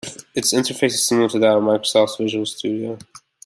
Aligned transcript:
Its 0.33 0.51
interface 0.51 0.95
is 0.95 1.05
similar 1.05 1.29
to 1.29 1.37
that 1.37 1.57
of 1.57 1.61
Microsoft's 1.61 2.15
Visual 2.17 2.43
Studio. 2.43 2.97